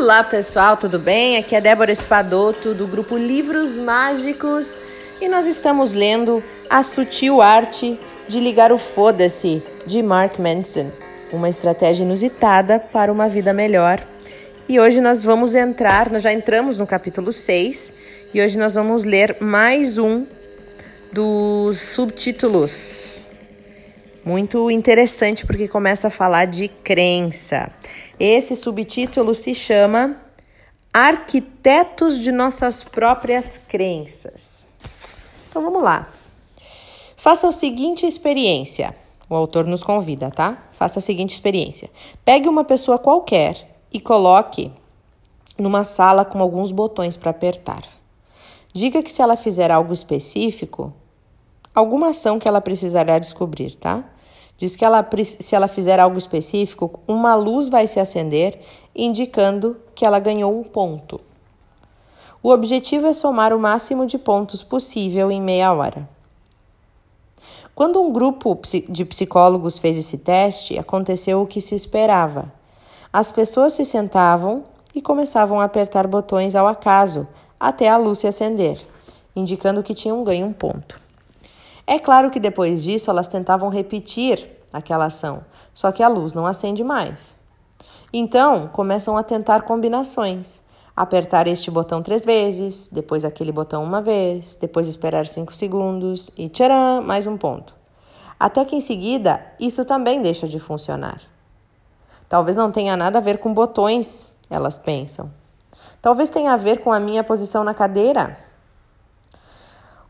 [0.00, 1.36] Olá pessoal, tudo bem?
[1.38, 4.78] Aqui é Débora Espadoto do grupo Livros Mágicos
[5.20, 7.98] e nós estamos lendo A Sutil Arte
[8.28, 10.88] de Ligar o Foda-se de Mark Manson,
[11.32, 14.00] uma estratégia inusitada para uma vida melhor.
[14.68, 17.92] E hoje nós vamos entrar, nós já entramos no capítulo 6
[18.32, 20.24] e hoje nós vamos ler mais um
[21.12, 23.26] dos subtítulos.
[24.24, 27.68] Muito interessante porque começa a falar de crença.
[28.18, 30.20] Esse subtítulo se chama
[30.92, 34.66] Arquitetos de Nossas Próprias Crenças.
[35.48, 36.08] Então vamos lá.
[37.16, 38.94] Faça a seguinte experiência.
[39.30, 40.58] O autor nos convida, tá?
[40.72, 41.90] Faça a seguinte experiência.
[42.24, 44.70] Pegue uma pessoa qualquer e coloque
[45.58, 47.82] numa sala com alguns botões para apertar.
[48.72, 50.92] Diga que se ela fizer algo específico,
[51.78, 54.04] alguma ação que ela precisará descobrir, tá?
[54.56, 58.58] Diz que ela, se ela fizer algo específico, uma luz vai se acender,
[58.94, 61.20] indicando que ela ganhou um ponto.
[62.42, 66.08] O objetivo é somar o máximo de pontos possível em meia hora.
[67.74, 72.52] Quando um grupo de psicólogos fez esse teste, aconteceu o que se esperava.
[73.12, 77.28] As pessoas se sentavam e começavam a apertar botões ao acaso
[77.58, 78.80] até a luz se acender,
[79.36, 81.07] indicando que tinham ganho um ponto.
[81.90, 85.42] É claro que depois disso elas tentavam repetir aquela ação,
[85.72, 87.34] só que a luz não acende mais.
[88.12, 90.60] Então começam a tentar combinações.
[90.94, 96.50] Apertar este botão três vezes, depois aquele botão uma vez, depois esperar cinco segundos e
[96.50, 97.74] tcharam, mais um ponto.
[98.38, 101.22] Até que em seguida isso também deixa de funcionar.
[102.28, 105.30] Talvez não tenha nada a ver com botões, elas pensam.
[106.02, 108.47] Talvez tenha a ver com a minha posição na cadeira.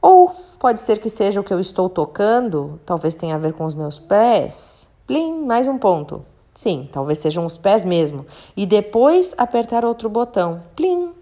[0.00, 3.64] Ou Pode ser que seja o que eu estou tocando, talvez tenha a ver com
[3.64, 4.88] os meus pés.
[5.06, 6.24] Plim, mais um ponto.
[6.52, 8.26] Sim, talvez sejam os pés mesmo.
[8.56, 10.60] E depois apertar outro botão.
[10.74, 11.12] Plim.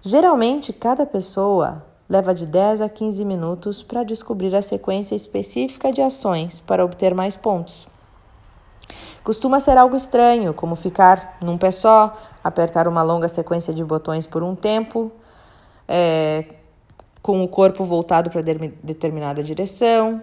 [0.00, 6.00] Geralmente, cada pessoa leva de 10 a 15 minutos para descobrir a sequência específica de
[6.00, 7.86] ações para obter mais pontos.
[9.22, 14.26] Costuma ser algo estranho, como ficar num pé só, apertar uma longa sequência de botões
[14.26, 15.12] por um tempo,
[15.86, 16.55] é,
[17.26, 20.22] com o corpo voltado para determinada direção.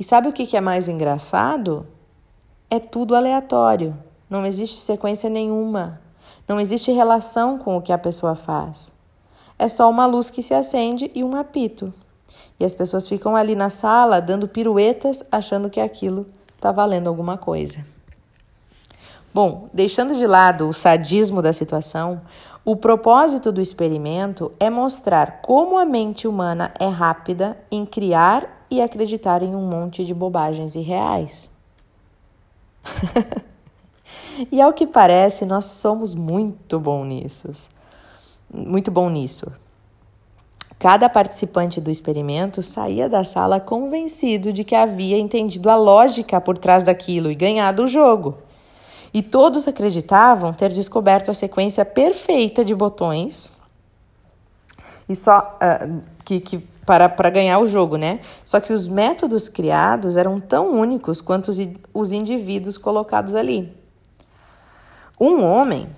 [0.00, 1.86] E sabe o que é mais engraçado?
[2.70, 3.94] É tudo aleatório.
[4.30, 6.00] Não existe sequência nenhuma.
[6.48, 8.94] Não existe relação com o que a pessoa faz.
[9.58, 11.92] É só uma luz que se acende e um apito.
[12.58, 16.24] E as pessoas ficam ali na sala dando piruetas, achando que aquilo
[16.56, 17.84] está valendo alguma coisa.
[19.34, 22.22] Bom, deixando de lado o sadismo da situação,
[22.64, 28.80] o propósito do experimento é mostrar como a mente humana é rápida em criar e
[28.80, 31.50] acreditar em um monte de bobagens irreais.
[34.50, 37.50] e ao que parece, nós somos muito bom nisso.
[38.52, 39.52] Muito bom nisso.
[40.78, 46.56] Cada participante do experimento saía da sala convencido de que havia entendido a lógica por
[46.56, 48.38] trás daquilo e ganhado o jogo
[49.14, 53.52] e todos acreditavam ter descoberto a sequência perfeita de botões
[55.08, 58.20] e só uh, que, que para, para ganhar o jogo, né?
[58.44, 61.58] Só que os métodos criados eram tão únicos quanto os,
[61.94, 63.72] os indivíduos colocados ali.
[65.18, 65.88] Um homem,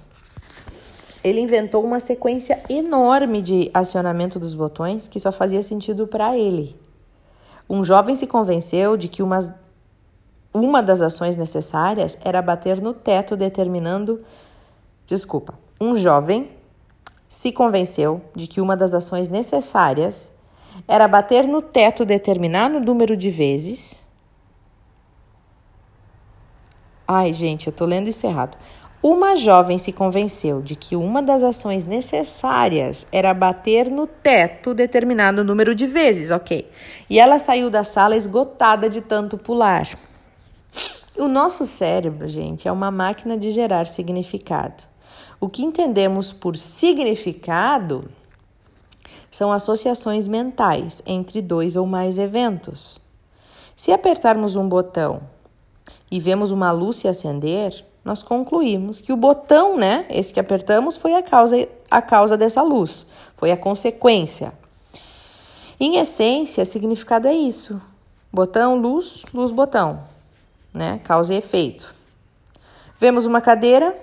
[1.25, 6.79] ele inventou uma sequência enorme de acionamento dos botões que só fazia sentido para ele.
[7.69, 9.53] Um jovem se convenceu de que umas
[10.57, 14.23] uma das ações necessárias era bater no teto, determinando.
[15.07, 15.59] Desculpa.
[15.81, 16.51] Um jovem
[17.29, 20.33] se convenceu de que uma das ações necessárias
[20.89, 24.03] era bater no teto determinado número de vezes.
[27.07, 28.57] Ai, gente, eu tô lendo isso errado.
[29.03, 35.45] Uma jovem se convenceu de que uma das ações necessárias era bater no teto determinado
[35.45, 36.69] número de vezes, ok?
[37.09, 40.07] E ela saiu da sala esgotada de tanto pular.
[41.19, 44.85] O nosso cérebro, gente, é uma máquina de gerar significado.
[45.41, 48.05] O que entendemos por significado
[49.31, 53.01] são associações mentais entre dois ou mais eventos.
[53.75, 55.23] Se apertarmos um botão
[56.11, 60.99] e vemos uma luz se acender, nós concluímos que o botão, né, esse que apertamos,
[60.99, 63.07] foi a causa, a causa dessa luz,
[63.39, 64.53] foi a consequência.
[65.81, 67.81] Em essência, significado é isso:
[68.31, 70.15] botão, luz, luz, botão
[70.77, 71.01] né?
[71.03, 71.95] Causa e efeito.
[73.01, 73.97] Vemos uma cadeira,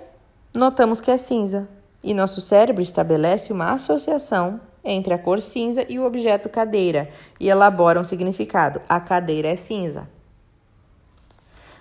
[0.52, 1.68] notamos que é cinza,
[2.02, 7.08] e nosso cérebro estabelece uma associação entre a cor cinza e o objeto cadeira
[7.40, 8.82] e elabora um significado.
[8.86, 10.06] A cadeira é cinza.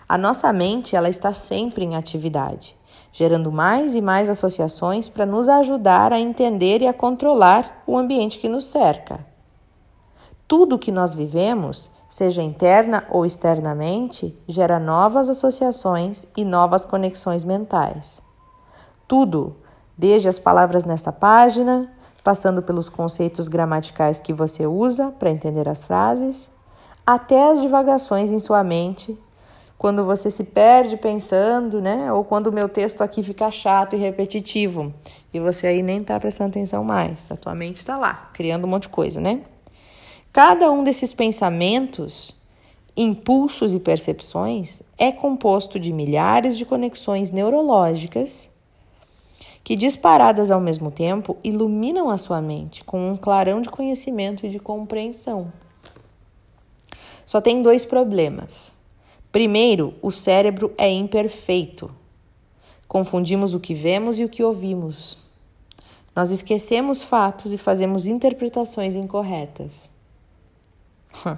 [0.08, 2.76] A nossa mente, ela está sempre em atividade.
[3.14, 8.40] gerando mais e mais associações para nos ajudar a entender e a controlar o ambiente
[8.40, 9.24] que nos cerca.
[10.48, 18.22] Tudo que nós vivemos, seja interna ou externamente, gera novas associações e novas conexões mentais.
[19.08, 19.56] Tudo,
[19.98, 21.92] desde as palavras nessa página,
[22.24, 26.52] passando pelos conceitos gramaticais que você usa para entender as frases,
[27.04, 29.20] até as divagações em sua mente
[29.76, 32.14] quando você se perde pensando, né?
[32.14, 34.94] Ou quando o meu texto aqui fica chato e repetitivo
[35.34, 38.70] e você aí nem tá prestando atenção mais, a tua mente está lá, criando um
[38.70, 39.42] monte de coisa, né?
[40.34, 42.36] Cada um desses pensamentos,
[42.98, 48.50] impulsos e percepções é composto de milhares de conexões neurológicas
[49.64, 54.50] que, disparadas ao mesmo tempo, iluminam a sua mente com um clarão de conhecimento e
[54.50, 55.54] de compreensão.
[57.28, 58.76] Só tem dois problemas.
[59.32, 61.92] Primeiro, o cérebro é imperfeito.
[62.88, 65.16] Confundimos o que vemos e o que ouvimos.
[66.16, 69.93] Nós esquecemos fatos e fazemos interpretações incorretas.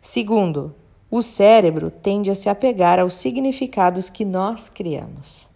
[0.00, 0.74] Segundo,
[1.10, 5.48] o cérebro tende a se apegar aos significados que nós criamos.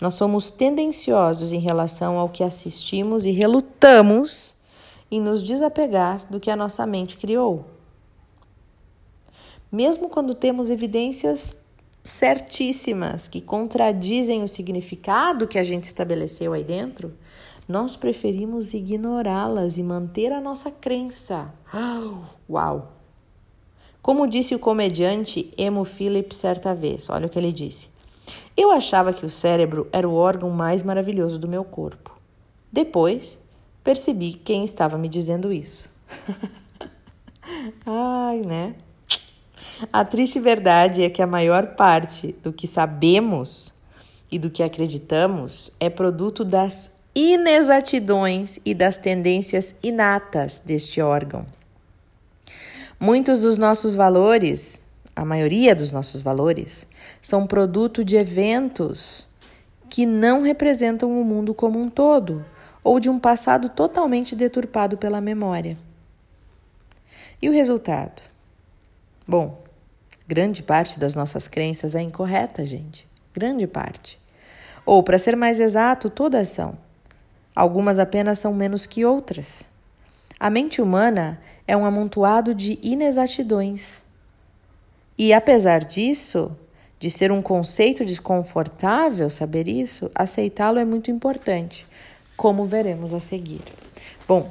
[0.00, 4.54] Nós somos tendenciosos em relação ao que assistimos e relutamos
[5.10, 7.76] em nos desapegar do que a nossa mente criou
[9.70, 11.54] mesmo quando temos evidências
[12.02, 17.12] certíssimas que contradizem o significado que a gente estabeleceu aí dentro,
[17.68, 21.52] nós preferimos ignorá-las e manter a nossa crença.
[22.48, 22.92] Uau!
[24.00, 27.88] Como disse o comediante Emo Phillips certa vez, olha o que ele disse.
[28.56, 32.16] Eu achava que o cérebro era o órgão mais maravilhoso do meu corpo.
[32.70, 33.38] Depois,
[33.82, 35.94] percebi quem estava me dizendo isso.
[37.84, 38.76] Ai, né?
[39.92, 43.72] A triste verdade é que a maior parte do que sabemos
[44.30, 51.46] e do que acreditamos é produto das inexatidões e das tendências inatas deste órgão.
[53.00, 54.82] Muitos dos nossos valores,
[55.14, 56.86] a maioria dos nossos valores,
[57.22, 59.28] são produto de eventos
[59.88, 62.44] que não representam o mundo como um todo
[62.84, 65.76] ou de um passado totalmente deturpado pela memória.
[67.40, 68.22] E o resultado?
[69.26, 69.66] Bom,
[70.28, 73.06] Grande parte das nossas crenças é incorreta, gente.
[73.32, 74.18] Grande parte.
[74.84, 76.76] Ou, para ser mais exato, todas são.
[77.56, 79.64] Algumas apenas são menos que outras.
[80.38, 84.04] A mente humana é um amontoado de inexatidões.
[85.16, 86.54] E apesar disso,
[87.00, 91.86] de ser um conceito desconfortável saber isso, aceitá-lo é muito importante,
[92.36, 93.62] como veremos a seguir.
[94.28, 94.50] Bom,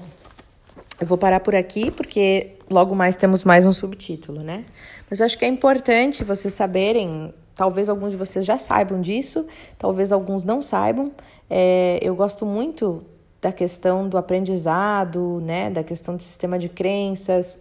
[0.99, 4.65] eu vou parar por aqui porque logo mais temos mais um subtítulo, né?
[5.07, 9.45] Mas acho que é importante vocês saberem, talvez alguns de vocês já saibam disso,
[9.77, 11.12] talvez alguns não saibam.
[11.49, 13.03] É, eu gosto muito
[13.41, 15.69] da questão do aprendizado, né?
[15.69, 17.57] Da questão do sistema de crenças.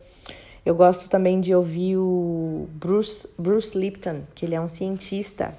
[0.64, 5.54] Eu gosto também de ouvir o Bruce, Bruce Lipton, que ele é um cientista,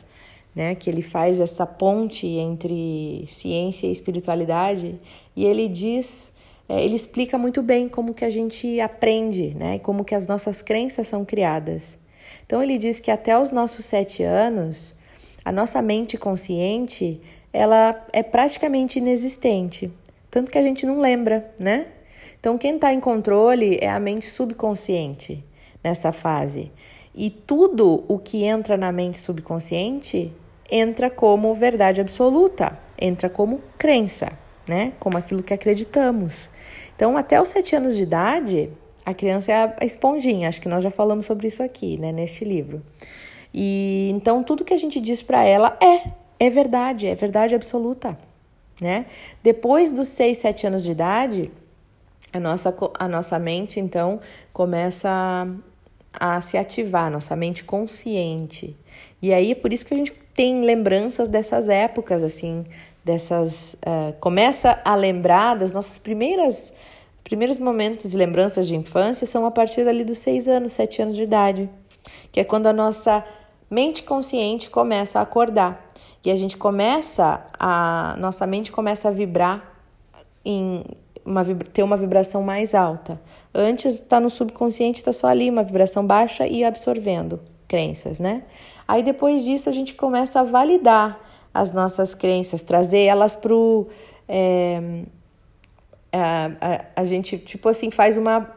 [0.56, 0.74] né?
[0.74, 5.00] Que ele faz essa ponte entre ciência e espiritualidade.
[5.36, 6.34] E ele diz
[6.68, 9.80] é, ele explica muito bem como que a gente aprende, né?
[9.80, 11.98] Como que as nossas crenças são criadas.
[12.46, 14.96] Então ele diz que até os nossos sete anos,
[15.44, 17.22] a nossa mente consciente
[17.56, 19.92] ela é praticamente inexistente,
[20.30, 21.88] tanto que a gente não lembra, né?
[22.40, 25.44] Então quem está em controle é a mente subconsciente
[25.84, 26.72] nessa fase.
[27.14, 30.34] E tudo o que entra na mente subconsciente
[30.70, 34.94] entra como verdade absoluta, entra como crença né?
[35.00, 36.50] Como aquilo que acreditamos.
[36.96, 38.70] Então, até os sete anos de idade,
[39.06, 40.50] a criança é a esponjinha.
[40.50, 42.12] Acho que nós já falamos sobre isso aqui, né?
[42.12, 42.82] Neste livro.
[43.54, 48.18] E então tudo que a gente diz para ela é, é verdade, é verdade absoluta,
[48.82, 49.06] né?
[49.42, 51.52] Depois dos seis, sete anos de idade,
[52.34, 54.20] a nossa, a nossa mente então
[54.52, 55.48] começa
[56.14, 58.76] a, se ativar, nossa mente consciente.
[59.22, 62.66] E aí é por isso que a gente tem lembranças dessas épocas, assim,
[63.04, 63.76] dessas.
[63.76, 66.74] Uh, começa a lembrar das nossas primeiras.
[67.24, 71.16] Primeiros momentos e lembranças de infância são a partir ali dos seis anos, sete anos
[71.16, 71.68] de idade,
[72.32, 73.26] que é quando a nossa
[73.68, 75.85] mente consciente começa a acordar
[76.26, 79.64] e a gente começa a nossa mente começa a vibrar
[80.44, 80.84] em
[81.26, 83.20] uma ter uma vibração mais alta.
[83.54, 88.44] Antes está no subconsciente, está só ali uma vibração baixa e absorvendo crenças, né?
[88.88, 91.20] Aí depois disso a gente começa a validar
[91.54, 93.88] as nossas crenças, trazer elas para o.
[94.28, 95.04] É,
[96.12, 98.50] a, a, a gente, tipo assim, faz uma.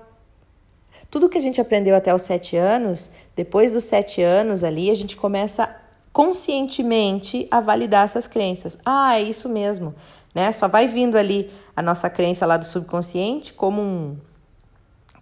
[1.10, 4.94] Tudo que a gente aprendeu até os sete anos, depois dos sete anos ali, a
[4.94, 5.74] gente começa
[6.12, 8.78] conscientemente a validar essas crenças.
[8.84, 9.94] Ah, é isso mesmo,
[10.34, 10.50] né?
[10.52, 14.16] Só vai vindo ali a nossa crença lá do subconsciente como um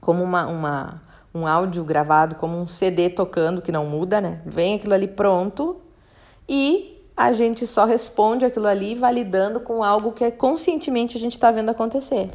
[0.01, 1.03] como uma, uma
[1.35, 4.41] um áudio gravado, como um CD tocando que não muda, né?
[4.47, 5.77] Vem aquilo ali pronto
[6.49, 11.33] e a gente só responde aquilo ali validando com algo que é conscientemente a gente
[11.33, 12.31] está vendo acontecer,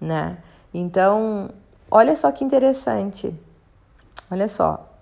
[0.00, 0.38] né?
[0.74, 1.50] Então,
[1.90, 3.32] olha só que interessante.
[4.30, 4.95] Olha só,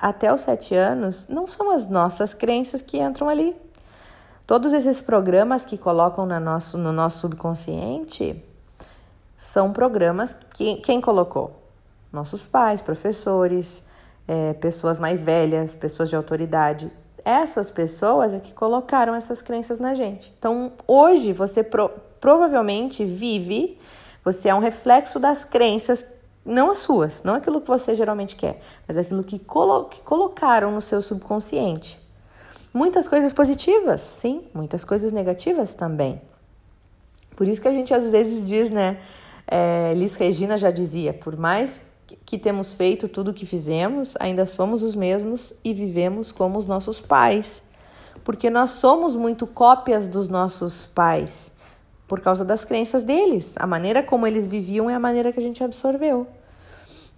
[0.00, 3.54] até os sete anos não são as nossas crenças que entram ali.
[4.46, 8.42] Todos esses programas que colocam no nosso, no nosso subconsciente
[9.36, 11.52] são programas que quem colocou?
[12.12, 13.84] Nossos pais, professores,
[14.26, 16.90] é, pessoas mais velhas, pessoas de autoridade.
[17.24, 20.34] Essas pessoas é que colocaram essas crenças na gente.
[20.38, 23.78] Então, hoje você pro, provavelmente vive,
[24.24, 26.04] você é um reflexo das crenças
[26.44, 30.72] não as suas, não aquilo que você geralmente quer, mas aquilo que, colo que colocaram
[30.72, 32.00] no seu subconsciente.
[32.72, 36.20] Muitas coisas positivas, sim, muitas coisas negativas também.
[37.36, 38.98] Por isso que a gente às vezes diz, né?
[39.46, 41.80] É, Liz Regina já dizia: por mais
[42.24, 46.66] que temos feito tudo o que fizemos, ainda somos os mesmos e vivemos como os
[46.66, 47.62] nossos pais.
[48.22, 51.50] Porque nós somos muito cópias dos nossos pais
[52.10, 53.54] por causa das crenças deles.
[53.56, 56.26] A maneira como eles viviam é a maneira que a gente absorveu,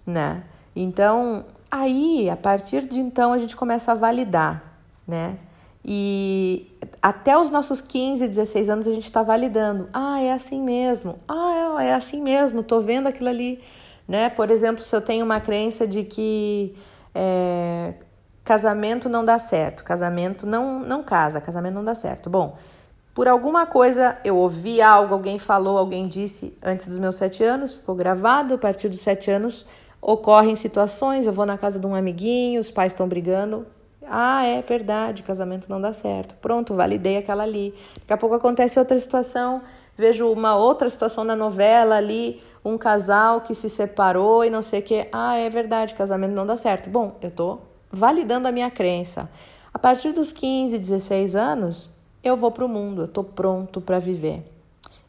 [0.05, 0.43] né?
[0.75, 4.61] Então, aí, a partir de então, a gente começa a validar,
[5.07, 5.35] né?
[5.83, 6.71] E
[7.01, 9.89] até os nossos 15, 16 anos a gente está validando.
[9.91, 11.17] Ah, é assim mesmo.
[11.27, 12.61] Ah, é, é assim mesmo.
[12.61, 13.63] Tô vendo aquilo ali,
[14.07, 14.29] né?
[14.29, 16.75] Por exemplo, se eu tenho uma crença de que
[17.15, 17.95] é,
[18.43, 22.29] casamento não dá certo, casamento não não casa, casamento não dá certo.
[22.29, 22.55] Bom,
[23.13, 27.75] por alguma coisa, eu ouvi algo, alguém falou, alguém disse antes dos meus sete anos,
[27.75, 28.55] ficou gravado.
[28.55, 29.67] A partir dos sete anos,
[30.01, 31.27] ocorrem situações.
[31.27, 33.67] Eu vou na casa de um amiguinho, os pais estão brigando.
[34.05, 36.35] Ah, é verdade, casamento não dá certo.
[36.41, 37.73] Pronto, validei aquela ali.
[37.99, 39.61] Daqui a pouco acontece outra situação,
[39.95, 44.79] vejo uma outra situação na novela ali, um casal que se separou e não sei
[44.79, 45.07] o que.
[45.11, 46.89] Ah, é verdade, casamento não dá certo.
[46.89, 47.59] Bom, eu tô
[47.91, 49.29] validando a minha crença.
[49.71, 51.92] A partir dos 15, 16 anos,
[52.23, 54.43] eu vou para o mundo, eu estou pronto para viver.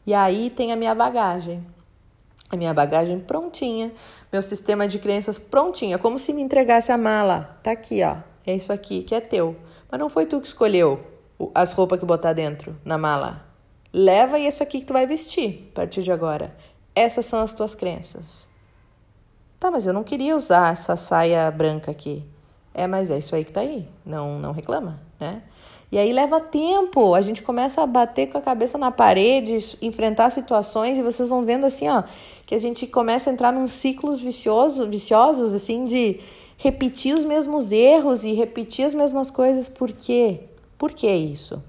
[0.07, 1.65] E aí tem a minha bagagem.
[2.51, 3.93] A minha bagagem prontinha,
[4.33, 7.59] meu sistema de crenças prontinha, como se me entregasse a mala.
[7.63, 8.19] Tá aqui, ó.
[8.47, 9.57] É isso aqui que é teu.
[9.91, 11.03] Mas não foi tu que escolheu
[11.55, 13.47] as roupas que botar dentro na mala.
[13.93, 16.55] Leva isso aqui que tu vai vestir a partir de agora.
[16.95, 18.47] Essas são as tuas crenças.
[19.59, 22.25] Tá, mas eu não queria usar essa saia branca aqui.
[22.75, 23.89] É, mas é isso aí que tá aí.
[24.05, 25.43] Não, não reclama, né?
[25.93, 30.31] E aí leva tempo, a gente começa a bater com a cabeça na parede, enfrentar
[30.31, 32.03] situações e vocês vão vendo assim, ó,
[32.47, 36.21] que a gente começa a entrar num ciclos viciosos, viciosos assim de
[36.57, 39.69] repetir os mesmos erros e repetir as mesmas coisas.
[39.69, 40.41] Por quê?
[40.77, 41.63] Por que isso?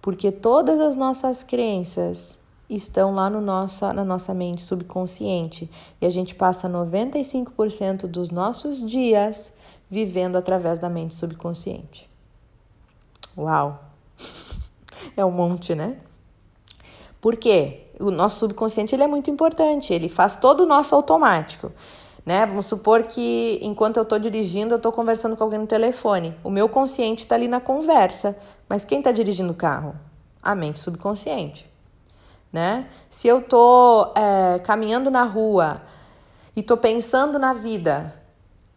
[0.00, 2.38] Porque todas as nossas crenças
[2.68, 8.84] estão lá no nossa, na nossa mente subconsciente e a gente passa 95% dos nossos
[8.84, 9.52] dias
[9.88, 12.11] vivendo através da mente subconsciente.
[13.36, 13.82] Uau!
[15.16, 15.96] É um monte, né?
[17.20, 17.86] Por quê?
[18.00, 21.70] O nosso subconsciente ele é muito importante, ele faz todo o nosso automático.
[22.24, 22.46] Né?
[22.46, 26.34] Vamos supor que enquanto eu estou dirigindo, eu estou conversando com alguém no telefone.
[26.42, 28.36] O meu consciente está ali na conversa,
[28.68, 29.94] mas quem está dirigindo o carro?
[30.42, 31.70] A mente subconsciente.
[32.52, 32.86] Né?
[33.08, 35.82] Se eu estou é, caminhando na rua
[36.54, 38.14] e estou pensando na vida,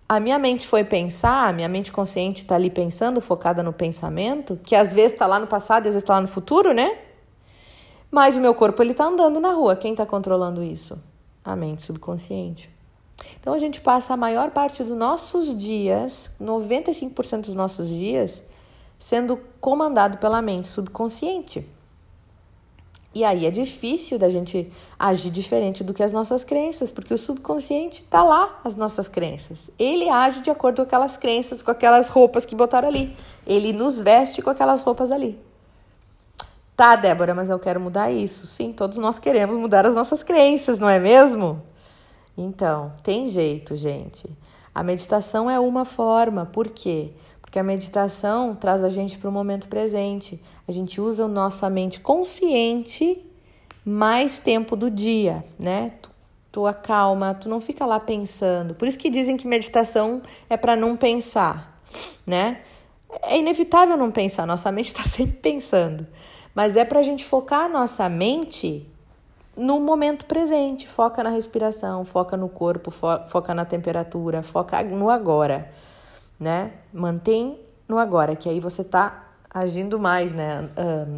[0.08, 4.60] a minha mente foi pensar, a minha mente consciente está ali pensando, focada no pensamento,
[4.64, 6.98] que às vezes está lá no passado às vezes está lá no futuro, né?
[8.12, 9.76] Mas o meu corpo ele está andando na rua.
[9.76, 10.98] Quem está controlando isso?
[11.44, 12.70] A mente subconsciente.
[13.40, 18.44] Então a gente passa a maior parte dos nossos dias, 95% dos nossos dias,
[19.00, 21.68] sendo comandado pela mente subconsciente.
[23.16, 24.70] E aí é difícil da gente
[25.00, 29.70] agir diferente do que as nossas crenças, porque o subconsciente tá lá, as nossas crenças.
[29.80, 33.16] Ele age de acordo com aquelas crenças, com aquelas roupas que botaram ali.
[33.48, 35.40] Ele nos veste com aquelas roupas ali.
[36.76, 38.46] Tá, Débora, mas eu quero mudar isso.
[38.46, 41.64] Sim, todos nós queremos mudar as nossas crenças, não é mesmo?
[42.38, 44.30] Então, tem jeito, gente.
[44.74, 46.46] A meditação é uma forma.
[46.46, 47.14] Por quê?
[47.46, 50.42] Porque a meditação traz a gente para o momento presente.
[50.68, 53.24] A gente usa a nossa mente consciente
[53.86, 55.94] mais tempo do dia, né?
[56.02, 56.10] Tu,
[56.52, 58.74] tu acalma, tu não fica lá pensando.
[58.74, 61.80] Por isso que dizem que meditação é para não pensar,
[62.26, 62.62] né?
[63.22, 66.06] É inevitável não pensar, nossa mente está sempre pensando.
[66.54, 68.90] Mas é para a gente focar a nossa mente
[69.56, 70.88] no momento presente.
[70.88, 75.72] Foca na respiração, foca no corpo, fo foca na temperatura, foca no agora
[76.40, 76.74] né?
[76.94, 80.70] Mantém no agora, que aí você está agindo mais, né,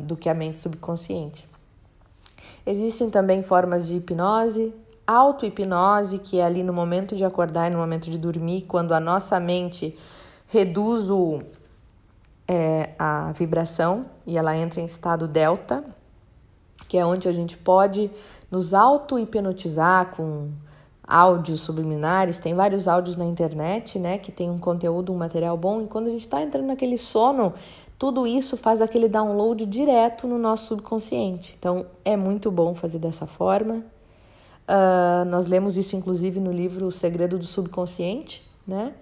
[0.05, 1.47] do que a mente subconsciente.
[2.65, 4.75] Existem também formas de hipnose,
[5.07, 8.99] auto-hipnose, que é ali no momento de acordar e no momento de dormir, quando a
[8.99, 9.97] nossa mente
[10.49, 11.41] reduz o,
[12.47, 15.83] é, a vibração e ela entra em estado delta,
[16.87, 18.11] que é onde a gente pode
[18.51, 20.51] nos auto-hipnotizar com
[21.07, 22.37] áudios subliminares.
[22.37, 26.07] Tem vários áudios na internet, né, que tem um conteúdo, um material bom, e quando
[26.07, 27.53] a gente está entrando naquele sono,
[27.97, 31.55] tudo isso faz aquele download direto no nosso subconsciente.
[31.57, 33.83] Então, é muito bom fazer dessa forma.
[34.67, 38.93] Uh, nós lemos isso, inclusive, no livro O Segredo do Subconsciente, né?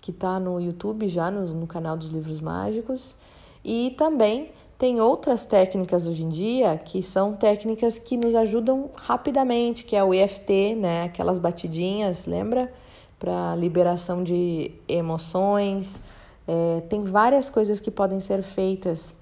[0.00, 3.16] Que está no YouTube já, no, no canal dos Livros Mágicos.
[3.64, 4.50] E também
[4.82, 10.02] tem outras técnicas hoje em dia que são técnicas que nos ajudam rapidamente, que é
[10.02, 11.04] o EFT, né?
[11.04, 12.68] Aquelas batidinhas, lembra?
[13.16, 16.00] Para liberação de emoções.
[16.48, 19.14] É, tem várias coisas que podem ser feitas.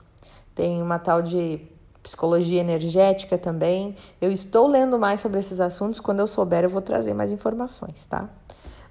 [0.54, 1.60] Tem uma tal de
[2.02, 3.94] psicologia energética também.
[4.18, 6.00] Eu estou lendo mais sobre esses assuntos.
[6.00, 8.30] Quando eu souber, eu vou trazer mais informações, tá?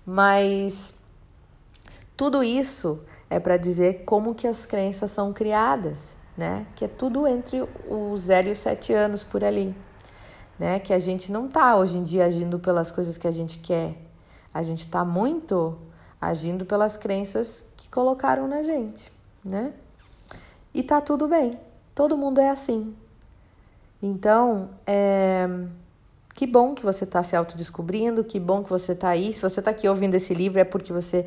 [0.05, 0.93] Mas
[2.15, 6.65] tudo isso é para dizer como que as crenças são criadas né?
[6.73, 9.75] Que é tudo entre os 0 e os 7 anos por ali,
[10.57, 10.79] né?
[10.79, 13.97] Que a gente não tá hoje em dia agindo pelas coisas que a gente quer.
[14.53, 15.77] A gente tá muito
[16.19, 19.11] agindo pelas crenças que colocaram na gente,
[19.43, 19.73] né?
[20.73, 21.59] E tá tudo bem.
[21.93, 22.95] Todo mundo é assim.
[24.01, 25.45] Então, é...
[26.33, 29.33] que bom que você está se autodescobrindo, que bom que você está aí.
[29.33, 31.25] Se você está aqui ouvindo esse livro, é porque você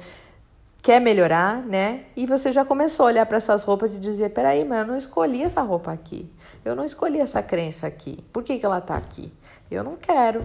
[0.82, 2.04] quer melhorar, né?
[2.16, 4.96] E você já começou a olhar para essas roupas e dizer: peraí, mas eu não
[4.96, 6.28] escolhi essa roupa aqui.
[6.64, 8.18] Eu não escolhi essa crença aqui.
[8.32, 9.32] Por que, que ela tá aqui?
[9.70, 10.44] Eu não quero.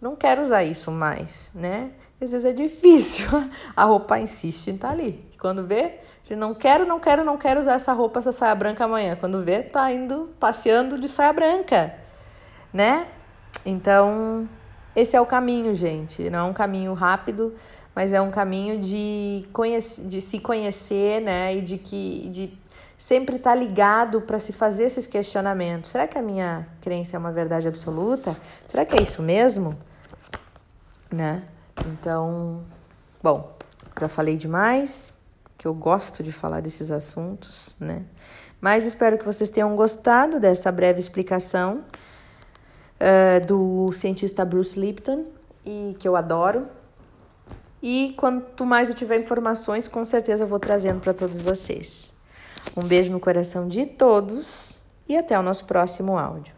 [0.00, 1.92] Não quero usar isso mais, né?
[2.20, 3.28] Às vezes é difícil.
[3.76, 5.24] A roupa insiste em tá ali.
[5.38, 9.16] Quando vê, não quero, não quero, não quero usar essa roupa, essa saia branca amanhã.
[9.16, 11.94] Quando vê, tá indo passeando de saia branca,
[12.72, 13.06] né?
[13.64, 14.48] Então,
[14.96, 16.30] esse é o caminho, gente.
[16.30, 17.54] Não é um caminho rápido,
[17.94, 21.54] mas é um caminho de, conhece, de se conhecer, né?
[21.54, 22.58] E de que de
[22.98, 25.90] sempre estar tá ligado para se fazer esses questionamentos.
[25.90, 28.34] Será que a minha crença é uma verdade absoluta?
[28.66, 29.76] Será que é isso mesmo?
[31.12, 31.42] Né?
[31.86, 32.64] Então,
[33.22, 33.54] bom,
[34.00, 35.12] já falei demais,
[35.58, 38.02] que eu gosto de falar desses assuntos, né?
[38.60, 41.84] Mas espero que vocês tenham gostado dessa breve explicação
[43.00, 45.24] uh, do cientista Bruce Lipton
[45.64, 46.66] e que eu adoro.
[47.82, 52.12] E quanto mais eu tiver informações, com certeza eu vou trazendo para todos vocês.
[52.76, 54.78] Um beijo no coração de todos
[55.08, 56.55] e até o nosso próximo áudio.